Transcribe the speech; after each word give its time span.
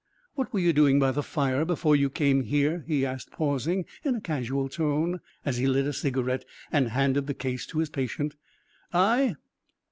"What 0.33 0.51
were 0.51 0.59
you 0.59 0.73
doing 0.73 0.97
by 0.97 1.11
the 1.11 1.21
fire 1.21 1.63
before 1.63 1.95
you 1.95 2.09
came 2.09 2.41
here?" 2.41 2.83
he 2.87 3.05
asked, 3.05 3.29
pausing, 3.29 3.85
in 4.03 4.15
a 4.15 4.19
casual 4.19 4.67
tone, 4.67 5.19
as 5.45 5.57
he 5.57 5.67
lit 5.67 5.85
a 5.85 5.93
cigarette 5.93 6.43
and 6.71 6.87
handed 6.89 7.27
the 7.27 7.35
case 7.35 7.67
to 7.67 7.77
his 7.77 7.91
patient. 7.91 8.33
"I? 8.91 9.35